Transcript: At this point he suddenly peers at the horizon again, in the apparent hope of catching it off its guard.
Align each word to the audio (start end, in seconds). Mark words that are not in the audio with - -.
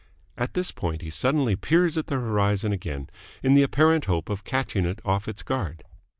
At 0.35 0.55
this 0.55 0.71
point 0.71 1.03
he 1.03 1.11
suddenly 1.11 1.55
peers 1.55 1.95
at 1.95 2.07
the 2.07 2.15
horizon 2.15 2.73
again, 2.73 3.07
in 3.43 3.53
the 3.53 3.61
apparent 3.61 4.05
hope 4.05 4.29
of 4.31 4.43
catching 4.43 4.83
it 4.83 4.99
off 5.05 5.27
its 5.27 5.43
guard. 5.43 5.83